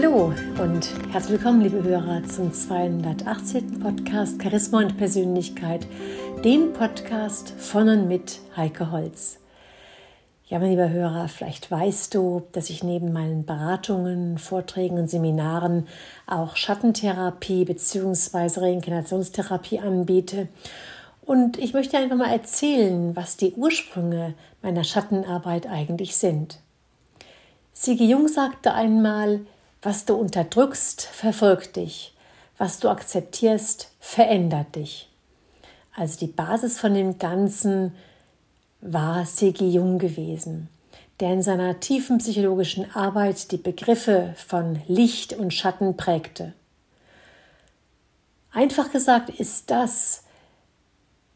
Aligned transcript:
Hallo 0.00 0.32
und 0.62 0.94
herzlich 1.10 1.40
willkommen, 1.40 1.60
liebe 1.60 1.82
Hörer, 1.82 2.22
zum 2.22 2.52
218. 2.52 3.80
Podcast 3.80 4.40
Charisma 4.40 4.78
und 4.78 4.96
Persönlichkeit, 4.96 5.88
dem 6.44 6.72
Podcast 6.72 7.50
von 7.58 7.88
und 7.88 8.06
mit 8.06 8.38
Heike 8.56 8.92
Holz. 8.92 9.40
Ja, 10.46 10.60
mein 10.60 10.70
lieber 10.70 10.88
Hörer, 10.88 11.26
vielleicht 11.26 11.68
weißt 11.68 12.14
du, 12.14 12.44
dass 12.52 12.70
ich 12.70 12.84
neben 12.84 13.12
meinen 13.12 13.44
Beratungen, 13.44 14.38
Vorträgen 14.38 15.00
und 15.00 15.10
Seminaren 15.10 15.88
auch 16.28 16.54
Schattentherapie 16.54 17.64
bzw. 17.64 18.60
Reinkarnationstherapie 18.60 19.80
anbiete. 19.80 20.46
Und 21.22 21.58
ich 21.58 21.72
möchte 21.72 21.98
einfach 21.98 22.14
mal 22.14 22.30
erzählen, 22.30 23.16
was 23.16 23.36
die 23.36 23.52
Ursprünge 23.54 24.34
meiner 24.62 24.84
Schattenarbeit 24.84 25.66
eigentlich 25.66 26.16
sind. 26.16 26.60
Sigi 27.72 28.08
Jung 28.08 28.28
sagte 28.28 28.74
einmal, 28.74 29.40
was 29.82 30.04
du 30.04 30.14
unterdrückst, 30.14 31.02
verfolgt 31.02 31.76
dich. 31.76 32.14
Was 32.56 32.80
du 32.80 32.88
akzeptierst, 32.88 33.92
verändert 34.00 34.74
dich. 34.74 35.08
Also 35.94 36.18
die 36.18 36.32
Basis 36.32 36.78
von 36.78 36.94
dem 36.94 37.18
Ganzen 37.18 37.94
war 38.80 39.26
Sigi 39.26 39.70
Jung 39.70 39.98
gewesen, 39.98 40.68
der 41.20 41.32
in 41.32 41.42
seiner 41.42 41.80
tiefen 41.80 42.18
psychologischen 42.18 42.94
Arbeit 42.94 43.50
die 43.52 43.56
Begriffe 43.56 44.34
von 44.36 44.80
Licht 44.86 45.32
und 45.32 45.52
Schatten 45.52 45.96
prägte. 45.96 46.54
Einfach 48.52 48.90
gesagt 48.90 49.30
ist 49.30 49.70
das, 49.70 50.24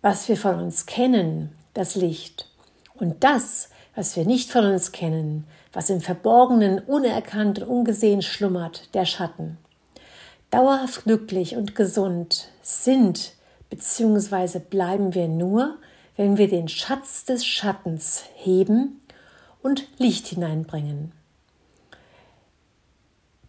was 0.01 0.29
wir 0.29 0.37
von 0.37 0.61
uns 0.61 0.87
kennen, 0.87 1.53
das 1.75 1.95
Licht. 1.95 2.48
Und 2.95 3.23
das, 3.25 3.70
was 3.95 4.17
wir 4.17 4.25
nicht 4.25 4.51
von 4.51 4.65
uns 4.65 4.93
kennen, 4.93 5.47
was 5.73 5.91
im 5.91 6.01
Verborgenen 6.01 6.79
unerkannt 6.79 7.61
und 7.61 7.69
ungesehen 7.69 8.23
schlummert, 8.23 8.95
der 8.95 9.05
Schatten. 9.05 9.59
Dauerhaft 10.51 11.05
glücklich 11.05 11.57
und 11.57 11.75
gesund 11.75 12.48
sind 12.63 13.33
bzw. 13.70 14.59
bleiben 14.59 15.15
wir 15.15 15.29
nur, 15.29 15.77
wenn 16.17 16.37
wir 16.37 16.48
den 16.48 16.69
Schatz 16.69 17.25
des 17.25 17.47
Schattens 17.47 18.25
heben 18.35 19.01
und 19.63 19.87
Licht 19.98 20.27
hineinbringen. 20.27 21.13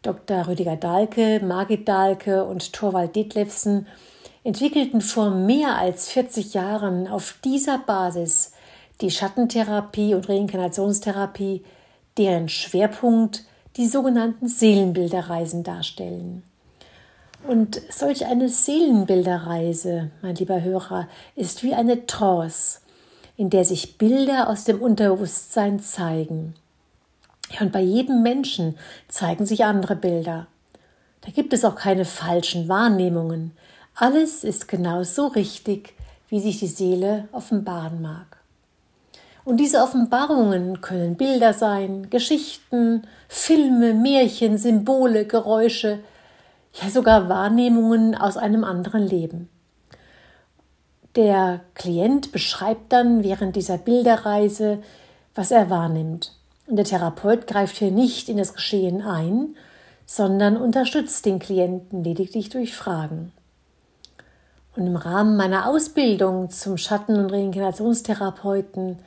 Dr. 0.01 0.47
Rüdiger 0.47 0.75
Dahlke, 0.75 1.41
Margit 1.43 1.87
Dahlke 1.87 2.43
und 2.45 2.73
Thorwald 2.73 3.15
Detlefsen 3.15 3.87
entwickelten 4.43 5.01
vor 5.01 5.29
mehr 5.29 5.77
als 5.77 6.09
40 6.09 6.53
Jahren 6.53 7.07
auf 7.07 7.37
dieser 7.43 7.79
Basis 7.79 8.52
die 9.01 9.11
Schattentherapie 9.11 10.13
und 10.13 10.29
Reinkarnationstherapie, 10.29 11.63
deren 12.17 12.49
Schwerpunkt 12.49 13.43
die 13.77 13.87
sogenannten 13.87 14.47
Seelenbilderreisen 14.47 15.63
darstellen. 15.63 16.43
Und 17.45 17.81
solch 17.89 18.25
eine 18.25 18.47
Seelenbilderreise, 18.47 20.11
mein 20.21 20.35
lieber 20.35 20.61
Hörer, 20.61 21.07
ist 21.35 21.63
wie 21.63 21.73
eine 21.73 22.05
Trance, 22.05 22.79
in 23.35 23.49
der 23.49 23.65
sich 23.65 23.97
Bilder 23.97 24.49
aus 24.49 24.63
dem 24.63 24.81
Unterbewusstsein 24.81 25.79
zeigen. 25.79 26.53
Ja, 27.51 27.61
und 27.61 27.71
bei 27.71 27.81
jedem 27.81 28.23
Menschen 28.23 28.77
zeigen 29.09 29.45
sich 29.45 29.65
andere 29.65 29.95
Bilder. 29.95 30.47
Da 31.21 31.31
gibt 31.31 31.53
es 31.53 31.65
auch 31.65 31.75
keine 31.75 32.05
falschen 32.05 32.69
Wahrnehmungen. 32.69 33.51
Alles 33.95 34.43
ist 34.43 34.67
genau 34.67 35.03
so 35.03 35.27
richtig, 35.27 35.93
wie 36.29 36.39
sich 36.39 36.59
die 36.59 36.67
Seele 36.67 37.27
offenbaren 37.31 38.01
mag. 38.01 38.37
Und 39.45 39.57
diese 39.57 39.79
Offenbarungen 39.79 40.79
können 40.81 41.15
Bilder 41.15 41.53
sein, 41.53 42.09
Geschichten, 42.09 43.03
Filme, 43.27 43.93
Märchen, 43.93 44.57
Symbole, 44.57 45.25
Geräusche, 45.25 45.99
ja 46.81 46.89
sogar 46.89 47.27
Wahrnehmungen 47.29 48.15
aus 48.15 48.37
einem 48.37 48.63
anderen 48.63 49.05
Leben. 49.05 49.49
Der 51.15 51.61
Klient 51.75 52.31
beschreibt 52.31 52.91
dann 52.91 53.23
während 53.23 53.55
dieser 53.55 53.77
Bilderreise, 53.77 54.79
was 55.35 55.51
er 55.51 55.69
wahrnimmt. 55.69 56.31
Und 56.65 56.77
der 56.77 56.85
Therapeut 56.85 57.45
greift 57.45 57.77
hier 57.77 57.91
nicht 57.91 58.29
in 58.29 58.37
das 58.37 58.53
Geschehen 58.53 59.01
ein, 59.01 59.55
sondern 60.05 60.57
unterstützt 60.57 61.25
den 61.25 61.39
Klienten 61.39 62.03
lediglich 62.03 62.49
durch 62.49 62.75
Fragen. 62.75 63.31
Und 64.75 64.87
im 64.87 64.95
Rahmen 64.95 65.37
meiner 65.37 65.67
Ausbildung 65.67 66.49
zum 66.49 66.77
Schatten- 66.77 67.17
und 67.17 67.31
Reinkarnationstherapeuten 67.31 68.97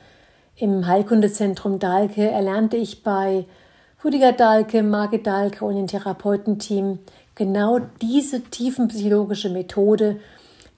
im 0.57 0.87
Heilkundezentrum 0.87 1.77
Dahlke 1.77 2.29
erlernte 2.29 2.77
ich 2.77 3.03
bei 3.03 3.45
Rüdiger 4.03 4.31
Dahlke, 4.31 4.81
Margit 4.81 5.27
Dahlke 5.27 5.63
und 5.63 5.75
dem 5.75 5.87
Therapeutenteam 5.87 6.99
genau 7.35 7.79
diese 8.01 8.41
tiefenpsychologische 8.41 9.49
Methode, 9.49 10.19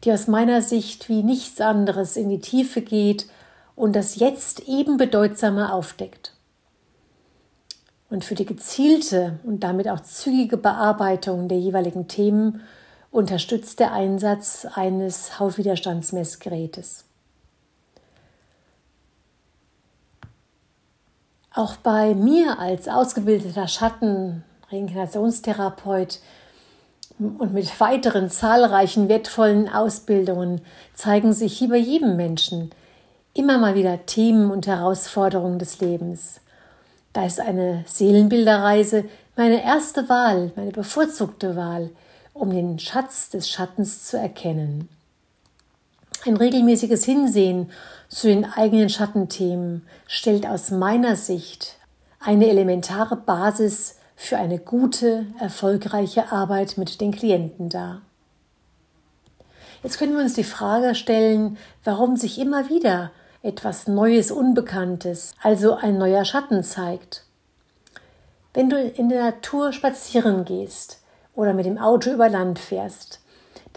die 0.03 0.11
aus 0.11 0.27
meiner 0.27 0.61
Sicht 0.61 1.07
wie 1.07 1.23
nichts 1.23 1.61
anderes 1.61 2.17
in 2.17 2.29
die 2.29 2.39
Tiefe 2.39 2.81
geht 2.81 3.27
und 3.75 3.95
das 3.95 4.17
Jetzt 4.17 4.67
eben 4.67 4.97
bedeutsamer 4.97 5.73
aufdeckt. 5.73 6.33
Und 8.09 8.25
für 8.25 8.35
die 8.35 8.45
gezielte 8.45 9.39
und 9.43 9.63
damit 9.63 9.87
auch 9.87 10.01
zügige 10.01 10.57
Bearbeitung 10.57 11.47
der 11.47 11.59
jeweiligen 11.59 12.07
Themen 12.07 12.61
unterstützt 13.11 13.79
der 13.79 13.93
Einsatz 13.93 14.67
eines 14.73 15.39
Hautwiderstandsmessgerätes. 15.39 17.08
Auch 21.59 21.75
bei 21.75 22.13
mir 22.13 22.57
als 22.57 22.87
ausgebildeter 22.87 23.67
Schatten, 23.67 24.45
Reinkarnationstherapeut 24.71 26.19
und 27.19 27.53
mit 27.53 27.81
weiteren 27.81 28.29
zahlreichen 28.29 29.09
wertvollen 29.09 29.67
Ausbildungen 29.67 30.61
zeigen 30.93 31.33
sich 31.33 31.59
wie 31.59 31.67
bei 31.67 31.75
jedem 31.75 32.15
Menschen 32.15 32.71
immer 33.33 33.57
mal 33.57 33.75
wieder 33.75 34.05
Themen 34.05 34.51
und 34.51 34.67
Herausforderungen 34.67 35.59
des 35.59 35.81
Lebens. 35.81 36.39
Da 37.11 37.25
ist 37.25 37.41
eine 37.41 37.83
Seelenbilderreise 37.87 39.03
meine 39.35 39.61
erste 39.61 40.07
Wahl, 40.07 40.53
meine 40.55 40.71
bevorzugte 40.71 41.57
Wahl, 41.57 41.89
um 42.33 42.51
den 42.51 42.79
Schatz 42.79 43.31
des 43.31 43.49
Schattens 43.49 44.05
zu 44.05 44.17
erkennen. 44.17 44.87
Ein 46.25 46.35
regelmäßiges 46.35 47.05
Hinsehen 47.05 47.71
zu 48.09 48.27
den 48.27 48.43
eigenen 48.43 48.89
Schattenthemen 48.89 49.87
stellt 50.05 50.45
aus 50.45 50.69
meiner 50.69 51.15
Sicht 51.15 51.77
eine 52.19 52.49
elementare 52.49 53.15
Basis 53.15 53.95
für 54.17 54.37
eine 54.37 54.59
gute, 54.59 55.27
erfolgreiche 55.39 56.33
Arbeit 56.33 56.77
mit 56.77 56.99
den 56.99 57.11
Klienten 57.11 57.69
dar. 57.69 58.01
Jetzt 59.81 59.97
können 59.97 60.13
wir 60.13 60.21
uns 60.21 60.33
die 60.33 60.43
Frage 60.43 60.93
stellen, 60.93 61.57
warum 61.85 62.17
sich 62.17 62.37
immer 62.37 62.67
wieder 62.67 63.11
etwas 63.41 63.87
Neues, 63.87 64.29
Unbekanntes, 64.29 65.35
also 65.41 65.75
ein 65.75 65.97
neuer 65.97 66.25
Schatten 66.25 66.65
zeigt. 66.65 67.23
Wenn 68.53 68.69
du 68.69 68.77
in 68.77 69.07
der 69.07 69.23
Natur 69.23 69.71
spazieren 69.71 70.43
gehst 70.43 71.01
oder 71.33 71.53
mit 71.53 71.65
dem 71.65 71.77
Auto 71.77 72.11
über 72.11 72.27
Land 72.27 72.59
fährst, 72.59 73.21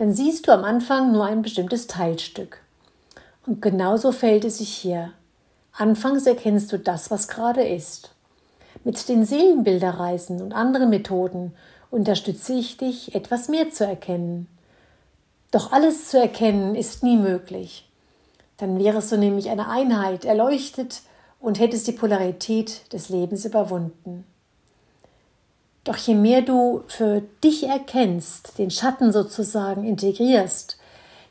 dann 0.02 0.12
siehst 0.12 0.48
du 0.48 0.52
am 0.52 0.64
Anfang 0.64 1.12
nur 1.12 1.26
ein 1.26 1.42
bestimmtes 1.42 1.86
Teilstück. 1.86 2.58
Und 3.46 3.62
genauso 3.62 4.10
fällt 4.10 4.44
es 4.44 4.58
sich 4.58 4.70
hier. 4.70 5.12
Anfangs 5.72 6.26
erkennst 6.26 6.72
du 6.72 6.78
das, 6.80 7.12
was 7.12 7.28
gerade 7.28 7.62
ist. 7.62 8.10
Mit 8.82 9.08
den 9.08 9.24
Seelenbilderreisen 9.24 10.42
und 10.42 10.54
anderen 10.54 10.90
Methoden 10.90 11.54
unterstütze 11.92 12.52
ich 12.54 12.78
dich, 12.78 13.14
etwas 13.14 13.46
mehr 13.46 13.70
zu 13.70 13.86
erkennen. 13.86 14.48
Doch 15.52 15.70
alles 15.70 16.08
zu 16.08 16.18
erkennen 16.18 16.74
ist 16.74 17.04
nie 17.04 17.16
möglich. 17.16 17.88
Dann 18.56 18.80
wärest 18.80 19.12
du 19.12 19.16
nämlich 19.16 19.50
eine 19.50 19.68
Einheit, 19.68 20.24
erleuchtet 20.24 21.02
und 21.38 21.60
hättest 21.60 21.86
die 21.86 21.92
Polarität 21.92 22.92
des 22.92 23.08
Lebens 23.08 23.44
überwunden. 23.44 24.24
Doch 25.84 25.96
je 25.96 26.14
mehr 26.14 26.42
du 26.42 26.84
für 26.86 27.22
dich 27.42 27.64
erkennst, 27.66 28.58
den 28.58 28.70
Schatten 28.70 29.12
sozusagen 29.12 29.84
integrierst, 29.84 30.78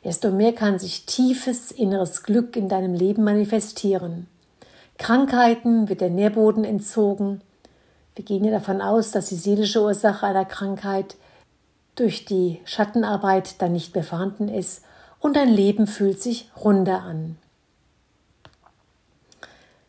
desto 0.04 0.30
mehr 0.30 0.52
kann 0.52 0.78
sich 0.78 1.06
tiefes 1.06 1.70
inneres 1.70 2.22
Glück 2.22 2.56
in 2.56 2.68
deinem 2.68 2.92
Leben 2.92 3.24
manifestieren. 3.24 4.26
Krankheiten 4.98 5.88
wird 5.88 6.00
der 6.00 6.10
Nährboden 6.10 6.64
entzogen. 6.64 7.40
Wir 8.14 8.24
gehen 8.24 8.44
ja 8.44 8.50
davon 8.50 8.82
aus, 8.82 9.10
dass 9.10 9.28
die 9.28 9.36
seelische 9.36 9.82
Ursache 9.82 10.26
einer 10.26 10.44
Krankheit 10.44 11.16
durch 11.94 12.24
die 12.24 12.60
Schattenarbeit 12.64 13.60
dann 13.62 13.72
nicht 13.72 13.94
mehr 13.94 14.04
vorhanden 14.04 14.48
ist 14.48 14.82
und 15.18 15.36
dein 15.36 15.48
Leben 15.48 15.86
fühlt 15.86 16.20
sich 16.20 16.50
runder 16.62 17.02
an. 17.02 17.38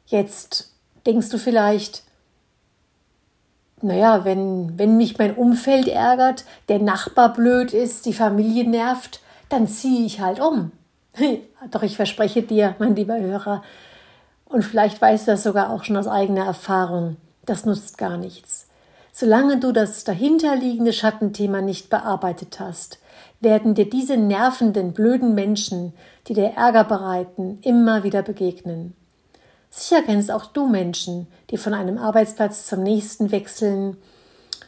Jetzt 0.06 0.72
denkst 1.06 1.30
du 1.30 1.38
vielleicht, 1.38 2.04
naja, 3.84 4.26
wenn, 4.26 4.78
wenn 4.80 4.98
mich 4.98 5.18
mein 5.18 5.36
Umfeld 5.36 5.88
ärgert, 5.88 6.46
der 6.70 6.80
Nachbar 6.80 7.34
blöd 7.34 7.74
ist, 7.74 8.06
die 8.06 8.14
Familie 8.14 8.68
nervt, 8.68 9.20
dann 9.50 9.68
ziehe 9.68 10.06
ich 10.06 10.22
halt 10.22 10.40
um. 10.40 10.72
Doch 11.72 11.84
ich 11.84 11.96
verspreche 11.96 12.42
dir, 12.42 12.76
mein 12.80 12.96
lieber 12.96 13.20
Hörer, 13.20 13.62
und 14.46 14.64
vielleicht 14.64 15.02
weißt 15.02 15.28
du 15.28 15.32
das 15.32 15.44
sogar 15.44 15.72
auch 15.72 15.84
schon 15.84 15.98
aus 15.98 16.08
eigener 16.08 16.46
Erfahrung, 16.46 17.18
das 17.46 17.66
nutzt 17.66 17.98
gar 17.98 18.18
nichts. 18.18 18.68
Solange 19.12 19.58
du 19.60 19.72
das 19.72 20.04
dahinterliegende 20.04 20.94
Schattenthema 20.94 21.62
nicht 21.62 21.90
bearbeitet 21.90 22.60
hast, 22.60 23.00
werden 23.40 23.74
dir 23.74 23.90
diese 23.90 24.16
nervenden, 24.16 24.94
blöden 24.94 25.34
Menschen, 25.36 25.94
die 26.28 26.34
dir 26.34 26.54
Ärger 26.56 26.84
bereiten, 26.84 27.60
immer 27.62 28.04
wieder 28.04 28.22
begegnen. 28.22 28.96
Sicher 29.76 30.04
kennst 30.04 30.30
auch 30.30 30.46
du 30.46 30.68
Menschen, 30.68 31.26
die 31.50 31.58
von 31.58 31.74
einem 31.74 31.98
Arbeitsplatz 31.98 32.68
zum 32.68 32.84
nächsten 32.84 33.32
wechseln 33.32 33.98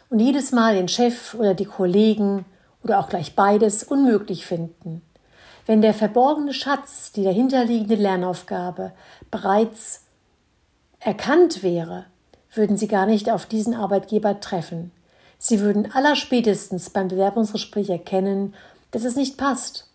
und 0.09 0.19
jedes 0.19 0.51
Mal 0.51 0.73
den 0.73 0.87
Chef 0.87 1.35
oder 1.35 1.53
die 1.53 1.65
Kollegen 1.65 2.43
oder 2.83 2.99
auch 2.99 3.07
gleich 3.07 3.35
beides 3.35 3.83
unmöglich 3.83 4.47
finden. 4.47 5.03
Wenn 5.67 5.83
der 5.83 5.93
verborgene 5.93 6.55
Schatz, 6.55 7.11
die 7.11 7.23
dahinterliegende 7.23 7.93
Lernaufgabe 7.93 8.93
bereits 9.29 10.05
erkannt 10.99 11.61
wäre, 11.61 12.05
würden 12.51 12.75
sie 12.75 12.87
gar 12.87 13.05
nicht 13.05 13.29
auf 13.29 13.45
diesen 13.45 13.75
Arbeitgeber 13.75 14.39
treffen. 14.39 14.91
Sie 15.37 15.59
würden 15.59 15.91
allerspätestens 15.91 16.89
beim 16.89 17.09
Bewerbungsgespräch 17.09 17.91
erkennen, 17.91 18.55
dass 18.89 19.03
es 19.03 19.15
nicht 19.15 19.37
passt. 19.37 19.87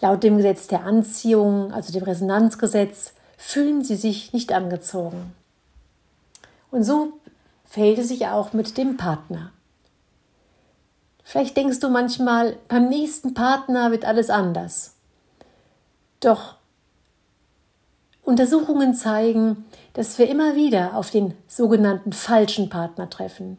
Laut 0.00 0.24
dem 0.24 0.38
Gesetz 0.38 0.66
der 0.66 0.84
Anziehung, 0.84 1.72
also 1.72 1.92
dem 1.92 2.02
Resonanzgesetz, 2.02 3.12
fühlen 3.36 3.84
sie 3.84 3.96
sich 3.96 4.32
nicht 4.32 4.52
angezogen. 4.52 5.32
Und 6.70 6.84
so 6.84 7.12
verhält 7.64 7.98
es 7.98 8.08
sich 8.08 8.26
auch 8.26 8.52
mit 8.52 8.76
dem 8.78 8.96
Partner. 8.96 9.52
Vielleicht 11.22 11.56
denkst 11.56 11.80
du 11.80 11.88
manchmal, 11.88 12.56
beim 12.68 12.88
nächsten 12.88 13.34
Partner 13.34 13.90
wird 13.90 14.04
alles 14.04 14.30
anders. 14.30 14.94
Doch 16.20 16.54
Untersuchungen 18.22 18.94
zeigen, 18.94 19.64
dass 19.92 20.18
wir 20.18 20.28
immer 20.28 20.56
wieder 20.56 20.96
auf 20.96 21.10
den 21.10 21.34
sogenannten 21.46 22.12
falschen 22.12 22.68
Partner 22.68 23.08
treffen, 23.08 23.58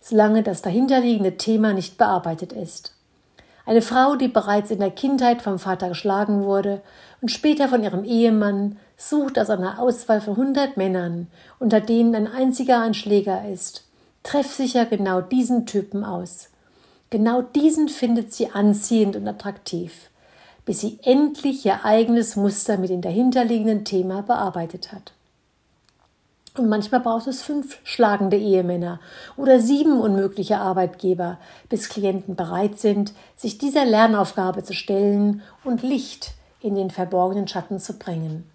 solange 0.00 0.42
das 0.42 0.62
dahinterliegende 0.62 1.36
Thema 1.36 1.72
nicht 1.72 1.96
bearbeitet 1.96 2.52
ist. 2.52 2.94
Eine 3.66 3.82
Frau, 3.82 4.16
die 4.16 4.28
bereits 4.28 4.70
in 4.70 4.80
der 4.80 4.90
Kindheit 4.90 5.42
vom 5.42 5.58
Vater 5.58 5.88
geschlagen 5.88 6.42
wurde 6.42 6.80
und 7.20 7.30
später 7.30 7.68
von 7.68 7.84
ihrem 7.84 8.04
Ehemann, 8.04 8.78
sucht 9.00 9.38
aus 9.38 9.50
einer 9.50 9.78
Auswahl 9.78 10.20
von 10.20 10.36
hundert 10.36 10.76
Männern, 10.76 11.28
unter 11.58 11.80
denen 11.80 12.14
ein 12.14 12.26
einziger 12.26 12.82
ein 12.82 12.94
Schläger 12.94 13.48
ist, 13.48 13.84
treffsicher 14.22 14.86
genau 14.86 15.20
diesen 15.20 15.66
Typen 15.66 16.04
aus. 16.04 16.48
Genau 17.08 17.42
diesen 17.42 17.88
findet 17.88 18.32
sie 18.32 18.50
anziehend 18.50 19.16
und 19.16 19.26
attraktiv 19.26 20.10
bis 20.70 20.80
sie 20.80 21.00
endlich 21.02 21.66
ihr 21.66 21.84
eigenes 21.84 22.36
Muster 22.36 22.78
mit 22.78 22.90
dem 22.90 23.00
dahinterliegenden 23.00 23.84
Thema 23.84 24.22
bearbeitet 24.22 24.92
hat. 24.92 25.12
Und 26.56 26.68
manchmal 26.68 27.00
braucht 27.00 27.26
es 27.26 27.42
fünf 27.42 27.78
schlagende 27.84 28.36
Ehemänner 28.36 29.00
oder 29.36 29.60
sieben 29.60 30.00
unmögliche 30.00 30.58
Arbeitgeber, 30.58 31.38
bis 31.68 31.88
Klienten 31.88 32.36
bereit 32.36 32.78
sind, 32.78 33.14
sich 33.36 33.58
dieser 33.58 33.84
Lernaufgabe 33.84 34.62
zu 34.62 34.72
stellen 34.72 35.42
und 35.64 35.82
Licht 35.82 36.34
in 36.60 36.74
den 36.74 36.90
verborgenen 36.90 37.48
Schatten 37.48 37.78
zu 37.78 37.94
bringen. 37.94 38.50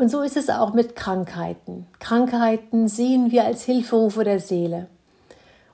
Und 0.00 0.08
so 0.08 0.22
ist 0.22 0.38
es 0.38 0.48
auch 0.48 0.72
mit 0.72 0.96
Krankheiten. 0.96 1.86
Krankheiten 1.98 2.88
sehen 2.88 3.30
wir 3.32 3.44
als 3.44 3.64
Hilferufe 3.64 4.24
der 4.24 4.40
Seele. 4.40 4.86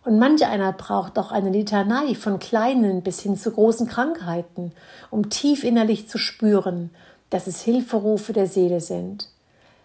Und 0.04 0.18
manch 0.18 0.44
einer 0.44 0.72
braucht 0.72 1.16
auch 1.16 1.30
eine 1.30 1.50
Litanei 1.50 2.16
von 2.16 2.40
kleinen 2.40 3.02
bis 3.02 3.20
hin 3.20 3.36
zu 3.36 3.52
großen 3.52 3.86
Krankheiten, 3.86 4.72
um 5.12 5.30
tief 5.30 5.62
innerlich 5.62 6.08
zu 6.08 6.18
spüren, 6.18 6.90
dass 7.30 7.46
es 7.46 7.62
Hilferufe 7.62 8.32
der 8.32 8.48
Seele 8.48 8.80
sind. 8.80 9.28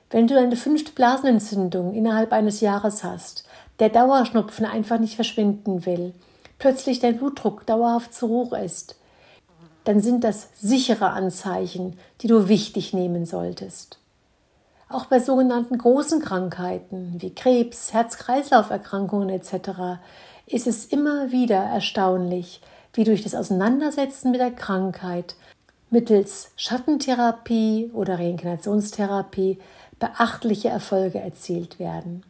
Wenn 0.10 0.26
du 0.26 0.40
eine 0.40 0.56
Fünftblasenentzündung 0.56 1.94
innerhalb 1.94 2.34
eines 2.34 2.62
Jahres 2.62 3.04
hast, 3.04 3.46
der 3.78 3.90
Dauerschnupfen 3.90 4.66
einfach 4.66 4.98
nicht 4.98 5.18
verschwinden 5.18 5.86
will, 5.86 6.16
plötzlich 6.58 6.98
dein 6.98 7.20
Blutdruck 7.20 7.68
dauerhaft 7.68 8.12
zu 8.12 8.28
hoch 8.28 8.54
ist, 8.54 8.96
dann 9.84 10.00
sind 10.00 10.24
das 10.24 10.48
sichere 10.56 11.12
Anzeichen, 11.12 12.00
die 12.22 12.28
du 12.28 12.48
wichtig 12.48 12.92
nehmen 12.92 13.28
solltest. 13.28 14.01
Auch 14.92 15.06
bei 15.06 15.20
sogenannten 15.20 15.78
großen 15.78 16.22
Krankheiten 16.22 17.16
wie 17.20 17.34
Krebs, 17.34 17.94
Herz-Kreislauf-Erkrankungen 17.94 19.30
etc. 19.30 20.00
ist 20.46 20.68
es 20.68 20.84
immer 20.86 21.32
wieder 21.32 21.56
erstaunlich, 21.56 22.60
wie 22.94 23.06
durch 23.06 23.24
das 23.24 23.34
Auseinandersetzen 23.34 24.32
mit 24.32 24.42
der 24.42 24.52
Krankheit 24.52 25.36
mittels 25.92 26.52
Schattentherapie 26.58 27.90
oder 27.94 28.20
Reinkarnationstherapie 28.20 29.60
beachtliche 29.98 30.68
Erfolge 30.68 31.20
erzielt 31.20 31.80
werden. 31.80 32.24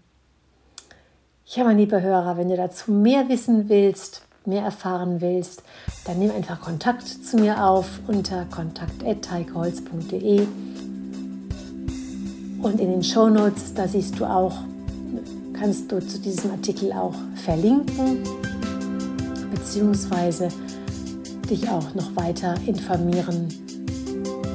Ja, 1.45 1.63
mein 1.63 1.79
lieber 1.79 2.01
Hörer, 2.01 2.37
wenn 2.37 2.49
du 2.49 2.57
dazu 2.57 2.91
mehr 2.91 3.27
wissen 3.27 3.69
willst, 3.69 4.21
mehr 4.45 4.63
erfahren 4.63 5.19
willst, 5.19 5.63
dann 6.05 6.19
nimm 6.19 6.29
einfach 6.29 6.61
Kontakt 6.61 7.07
zu 7.07 7.37
mir 7.37 7.65
auf 7.65 7.87
unter 8.07 8.45
kontakt.heikeholz.de 8.45 10.45
und 12.61 12.79
in 12.79 12.91
den 12.91 13.03
Show 13.03 13.29
Notes, 13.29 13.73
da 13.73 13.87
siehst 13.87 14.19
du 14.19 14.25
auch, 14.25 14.53
kannst 15.53 15.91
du 15.91 15.99
zu 16.05 16.19
diesem 16.19 16.51
Artikel 16.51 16.91
auch 16.91 17.15
verlinken, 17.35 18.23
beziehungsweise 19.51 20.49
dich 21.49 21.67
auch 21.69 21.93
noch 21.95 22.15
weiter 22.15 22.55
informieren 22.65 23.47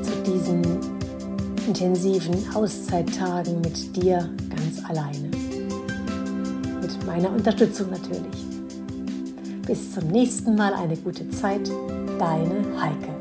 zu 0.03 0.33
diesen 0.33 0.63
intensiven 1.67 2.35
Auszeittagen 2.55 3.61
mit 3.61 3.97
dir 3.97 4.29
ganz 4.49 4.85
alleine. 4.89 5.29
Mit 6.81 7.07
meiner 7.07 7.31
Unterstützung 7.31 7.91
natürlich. 7.91 8.47
Bis 9.67 9.93
zum 9.93 10.09
nächsten 10.09 10.55
Mal 10.55 10.75
eine 10.75 10.97
gute 10.97 11.29
Zeit, 11.31 11.69
deine 12.19 12.81
Heike. 12.81 13.16